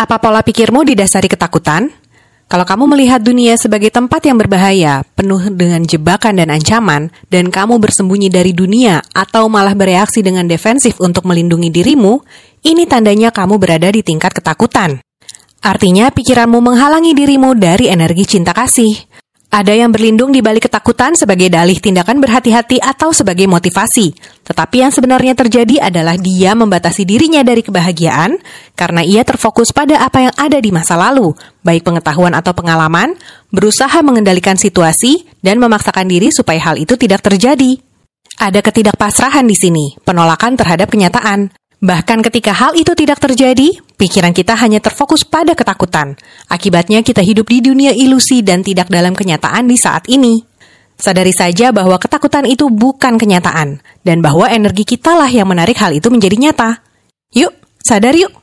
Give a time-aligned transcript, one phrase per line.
[0.00, 1.92] Apa pola pikirmu didasari ketakutan?
[2.48, 7.76] Kalau kamu melihat dunia sebagai tempat yang berbahaya, penuh dengan jebakan dan ancaman, dan kamu
[7.76, 12.16] bersembunyi dari dunia atau malah bereaksi dengan defensif untuk melindungi dirimu,
[12.64, 15.04] ini tandanya kamu berada di tingkat ketakutan.
[15.60, 18.96] Artinya pikiranmu menghalangi dirimu dari energi cinta kasih.
[19.50, 24.14] Ada yang berlindung di balik ketakutan sebagai dalih tindakan berhati-hati atau sebagai motivasi.
[24.46, 28.38] Tetapi yang sebenarnya terjadi adalah dia membatasi dirinya dari kebahagiaan
[28.78, 31.34] karena ia terfokus pada apa yang ada di masa lalu,
[31.66, 33.18] baik pengetahuan atau pengalaman,
[33.50, 37.74] berusaha mengendalikan situasi, dan memaksakan diri supaya hal itu tidak terjadi.
[38.38, 41.50] Ada ketidakpasrahan di sini, penolakan terhadap kenyataan.
[41.80, 46.12] Bahkan ketika hal itu tidak terjadi, pikiran kita hanya terfokus pada ketakutan.
[46.44, 50.44] Akibatnya kita hidup di dunia ilusi dan tidak dalam kenyataan di saat ini.
[51.00, 56.12] Sadari saja bahwa ketakutan itu bukan kenyataan, dan bahwa energi kitalah yang menarik hal itu
[56.12, 56.84] menjadi nyata.
[57.32, 58.39] Yuk, sadar yuk!